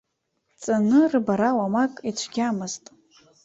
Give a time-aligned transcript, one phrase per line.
[0.61, 2.83] Ҵаны, рбара уамак ицәгьамызт.